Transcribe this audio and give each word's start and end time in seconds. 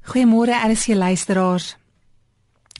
Goeiemôre 0.00 0.52
RSG 0.56 0.94
luisteraars. 0.94 1.76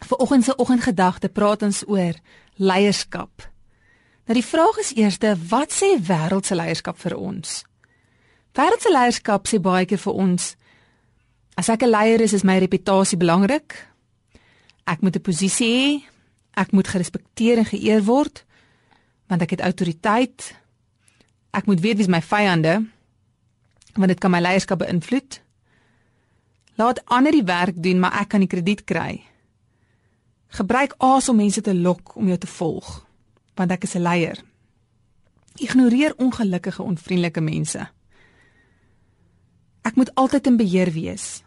Vanoggend 0.06 0.44
se 0.44 0.56
oggendgedagte 0.56 1.28
praat 1.28 1.62
ons 1.62 1.82
oor 1.86 2.14
leierskap. 2.56 3.44
Nou 4.24 4.36
die 4.38 4.46
vraag 4.46 4.78
is 4.80 4.94
eerste, 4.96 5.34
wat 5.48 5.74
sê 5.74 5.98
wêreldse 6.00 6.56
leierskap 6.56 6.96
vir 7.02 7.16
ons? 7.20 7.60
Wêreldse 8.56 8.92
leierskap 8.92 9.48
sê 9.48 9.60
baie 9.60 9.84
keer 9.84 10.00
vir 10.00 10.16
ons 10.16 10.54
as 11.60 11.68
ek 11.68 11.82
'n 11.82 11.90
leier 11.90 12.20
is, 12.20 12.32
is 12.32 12.42
my 12.42 12.58
reputasie 12.58 13.18
belangrik. 13.18 13.76
Ek 14.86 15.02
moet 15.02 15.16
'n 15.16 15.22
posisie 15.22 15.68
hê. 15.76 16.02
Ek 16.56 16.72
moet 16.72 16.88
gerespekteer 16.88 17.58
en 17.58 17.64
geëer 17.64 18.04
word 18.04 18.44
want 19.28 19.42
ek 19.42 19.50
het 19.50 19.60
autoriteit. 19.60 20.54
Ek 21.52 21.66
moet 21.66 21.80
weet 21.80 21.96
wie 21.96 22.08
my 22.08 22.22
vyande 22.22 22.88
want 23.94 24.08
dit 24.08 24.18
kan 24.18 24.30
my 24.30 24.40
leierskap 24.40 24.78
beïnvloed. 24.78 25.40
Laat 26.80 27.02
ander 27.04 27.34
die 27.34 27.44
werk 27.44 27.82
doen, 27.82 27.98
maar 28.00 28.16
ek 28.22 28.30
kan 28.32 28.40
die 28.40 28.48
krediet 28.48 28.86
kry. 28.88 29.20
Gebruik 30.56 30.94
aas 31.04 31.28
om 31.28 31.36
mense 31.36 31.60
te 31.60 31.74
lok 31.76 32.14
om 32.16 32.30
jou 32.30 32.38
te 32.40 32.48
volg, 32.48 32.88
want 33.58 33.70
ek 33.70 33.84
is 33.84 33.94
'n 33.96 34.02
leier. 34.02 34.38
Ignoreer 35.60 36.14
ongelukkige, 36.16 36.82
onvriendelike 36.82 37.40
mense. 37.40 37.88
Ek 39.82 39.94
moet 39.96 40.14
altyd 40.14 40.46
in 40.46 40.56
beheer 40.56 40.90
wees. 40.92 41.42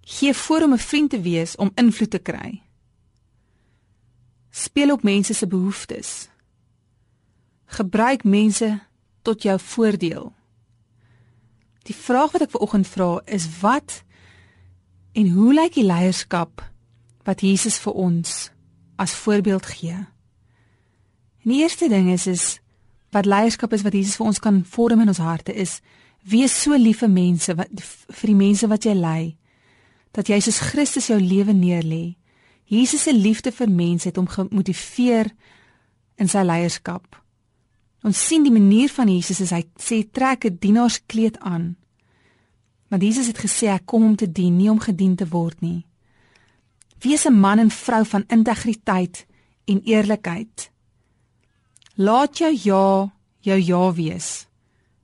Gee 0.00 0.34
voor 0.34 0.62
om 0.62 0.72
'n 0.72 0.78
vriend 0.78 1.10
te 1.10 1.20
wees 1.20 1.56
om 1.56 1.72
invloed 1.74 2.10
te 2.10 2.18
kry. 2.18 2.62
Speel 4.50 4.92
op 4.92 5.02
mense 5.02 5.34
se 5.34 5.46
behoeftes. 5.46 6.28
Gebruik 7.64 8.24
mense 8.24 8.80
tot 9.22 9.42
jou 9.42 9.60
voordeel. 9.60 10.32
Die 11.82 11.94
vraag 11.94 12.32
wat 12.32 12.42
ek 12.42 12.50
ver 12.50 12.60
oggend 12.60 12.86
vra 12.86 13.20
is 13.24 13.46
wat 13.60 14.02
en 15.12 15.28
hoe 15.30 15.52
lyk 15.54 15.74
die 15.74 15.86
leierskap 15.86 16.62
wat 17.26 17.40
Jesus 17.40 17.78
vir 17.78 17.92
ons 17.92 18.50
as 18.96 19.14
voorbeeld 19.14 19.66
gee? 19.66 19.98
En 21.42 21.50
die 21.50 21.62
eerste 21.62 21.88
ding 21.88 22.10
is 22.12 22.26
is 22.26 22.46
wat 23.12 23.28
leierskap 23.28 23.72
is 23.72 23.82
wat 23.82 23.92
Jesus 23.92 24.16
vir 24.16 24.26
ons 24.26 24.40
kan 24.40 24.64
vorm 24.64 25.04
in 25.04 25.12
ons 25.12 25.20
harte 25.22 25.52
is 25.52 25.80
wees 26.22 26.54
so 26.62 26.76
lief 26.78 27.02
vir 27.02 27.10
mense 27.10 27.54
wat 27.58 27.70
vir 27.82 28.30
die 28.30 28.38
mense 28.38 28.68
wat 28.70 28.86
jy 28.86 28.94
lei 28.94 29.36
dat 30.12 30.28
jy 30.28 30.38
soos 30.44 30.60
Christus 30.60 31.08
jou 31.08 31.16
lewe 31.20 31.54
neerlê. 31.56 32.16
Jesus 32.68 33.06
se 33.06 33.12
liefde 33.16 33.52
vir 33.52 33.70
mense 33.72 34.08
het 34.08 34.18
hom 34.20 34.28
gemotiveer 34.28 35.30
in 36.20 36.28
sy 36.28 36.44
leierskap. 36.44 37.16
Ons 38.04 38.20
sien 38.20 38.44
die 38.44 38.52
manier 38.52 38.92
van 38.92 39.08
Jesus 39.08 39.40
is 39.44 39.52
hy 39.54 39.62
sê 39.80 40.02
trek 40.04 40.44
'n 40.44 40.58
dienaarskleed 40.60 41.38
aan. 41.40 41.76
Want 42.92 43.02
Jesus 43.02 43.30
het 43.30 43.38
gesê 43.40 43.70
ek 43.72 43.86
kom 43.88 44.04
om 44.04 44.16
te 44.20 44.26
dien, 44.28 44.52
nie 44.52 44.68
om 44.68 44.76
gedien 44.76 45.14
te 45.16 45.24
word 45.24 45.62
nie. 45.64 45.86
Wees 47.00 47.24
'n 47.24 47.32
man 47.32 47.58
en 47.58 47.70
vrou 47.70 48.04
van 48.04 48.24
integriteit 48.28 49.26
en 49.64 49.80
eerlikheid. 49.84 50.70
Laat 51.96 52.38
jou 52.38 52.52
ja 52.52 53.12
jou 53.40 53.58
ja 53.58 53.92
wees. 53.92 54.46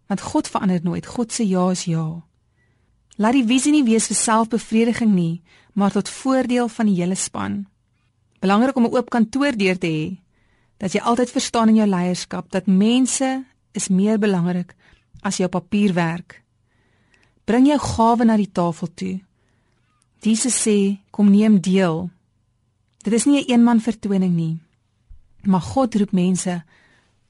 Want 0.07 0.21
God 0.21 0.49
verander 0.49 0.81
nooit. 0.83 1.07
God 1.07 1.33
se 1.33 1.49
ja 1.49 1.71
is 1.71 1.85
ja. 1.85 2.23
Laat 3.17 3.33
die 3.33 3.47
visie 3.47 3.73
nie 3.73 3.85
wees 3.85 4.07
vir 4.07 4.17
selfbevrediging 4.17 5.15
nie, 5.15 5.43
maar 5.73 5.91
tot 5.91 6.09
voordeel 6.09 6.69
van 6.69 6.87
die 6.87 7.01
hele 7.01 7.15
span. 7.15 7.67
Belangrik 8.41 8.77
om 8.77 8.85
'n 8.85 8.97
oop 8.97 9.11
kantoor 9.11 9.57
deur 9.57 9.79
te 9.79 9.87
hê 9.87 10.19
dat 10.77 10.93
jy 10.93 11.01
altyd 11.01 11.31
verstaan 11.31 11.69
in 11.69 11.75
jou 11.75 11.89
leierskap 11.89 12.51
dat 12.51 12.67
mense 12.67 13.45
is 13.73 13.89
meer 13.89 14.19
belangrik 14.19 14.75
as 15.21 15.37
jou 15.37 15.49
papierwerk. 15.49 16.48
Bring 17.49 17.69
jou 17.71 17.79
gawe 17.81 18.27
na 18.29 18.37
die 18.37 18.51
tafel 18.53 18.91
toe. 18.93 19.15
Jesus 20.21 20.57
sê, 20.61 20.99
kom 21.15 21.31
neem 21.33 21.61
deel. 21.65 22.11
Dit 23.05 23.15
is 23.17 23.25
nie 23.25 23.41
'n 23.41 23.45
een 23.45 23.51
eenman 23.51 23.81
vertoning 23.81 24.35
nie. 24.35 24.59
Maar 25.43 25.61
God 25.61 25.95
roep 25.95 26.13
mense 26.13 26.65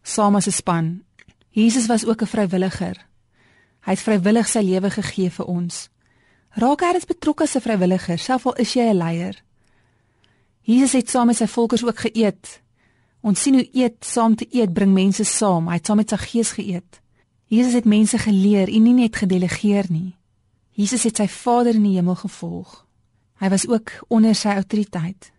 saam 0.03 0.35
as 0.37 0.47
'n 0.47 0.53
span. 0.53 1.03
Jesus 1.51 1.87
was 1.87 2.05
ook 2.05 2.23
'n 2.23 2.27
vrywilliger. 2.27 2.97
Hy 3.85 3.91
het 3.93 4.01
vrywillig 4.01 4.49
sy 4.49 4.61
lewe 4.61 4.91
gegee 4.91 5.31
vir 5.31 5.47
ons. 5.47 5.89
Raak 6.51 6.81
hy 6.81 7.01
betrokke 7.07 7.43
as 7.43 7.55
'n 7.55 7.61
vrywilliger, 7.61 8.19
selfs 8.19 8.47
al 8.47 8.55
is 8.55 8.73
jy 8.75 8.91
'n 8.91 8.97
leier. 8.97 9.43
Jesus 10.63 10.93
het 10.93 11.11
saam 11.11 11.27
met 11.27 11.37
sy 11.37 11.47
volkers 11.47 11.85
ook 11.85 11.99
geëet 11.99 12.61
Ons 13.21 13.43
sien 13.43 13.59
hoe 13.59 13.67
eet 13.75 14.05
saam 14.07 14.37
te 14.39 14.47
eet 14.55 14.73
bring 14.75 14.93
mense 14.95 15.25
saam. 15.27 15.69
Hy 15.69 15.79
het 15.81 15.89
saam 15.91 15.99
met 16.01 16.13
sy 16.13 16.19
gees 16.23 16.53
geëet. 16.55 17.01
Jesus 17.51 17.75
het 17.75 17.89
mense 17.89 18.19
geleer 18.21 18.71
en 18.71 18.85
nie 18.85 18.95
net 18.95 19.17
gedelegeer 19.17 19.89
nie. 19.91 20.15
Jesus 20.79 21.03
het 21.09 21.19
sy 21.19 21.27
Vader 21.27 21.75
in 21.75 21.83
die 21.89 21.97
hemel 21.97 22.15
gevolg. 22.21 22.85
Hy 23.43 23.49
was 23.51 23.67
ook 23.67 23.91
onder 24.15 24.35
sy 24.39 24.55
autoriteit. 24.55 25.33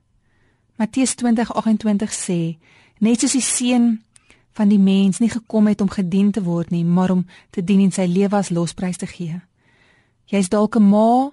Matteus 0.76 1.16
20:28 1.16 2.12
sê: 2.12 2.58
Net 3.00 3.20
soos 3.20 3.36
die 3.38 3.44
seun 3.44 4.04
van 4.52 4.68
die 4.68 4.80
mens 4.80 5.20
nie 5.20 5.30
gekom 5.30 5.68
het 5.68 5.82
om 5.82 5.90
gedien 5.90 6.32
te 6.32 6.44
word 6.44 6.70
nie, 6.70 6.84
maar 6.84 7.12
om 7.12 7.26
te 7.50 7.64
dien 7.64 7.80
en 7.80 7.92
sy 7.92 8.08
lewe 8.08 8.36
as 8.36 8.50
losprys 8.50 8.98
te 8.98 9.08
gee. 9.08 9.40
Jy's 10.26 10.50
dalk 10.50 10.76
'n 10.76 10.90
ma 10.90 11.32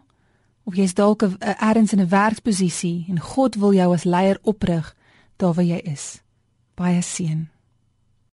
of 0.64 0.74
jy's 0.74 0.94
dalk 0.94 1.22
'n 1.22 1.36
erns 1.42 1.92
in 1.92 2.00
'n 2.00 2.08
werksposisie 2.08 3.06
en 3.08 3.20
God 3.20 3.54
wil 3.54 3.74
jou 3.74 3.92
as 3.94 4.04
leier 4.04 4.38
oprig 4.42 4.96
daar 5.36 5.54
waar 5.54 5.64
jy 5.64 5.80
is 5.84 6.22
baie 6.74 7.02
seën. 7.02 7.55